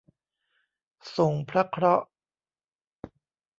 [1.17, 2.05] ส่งพระเคราะห์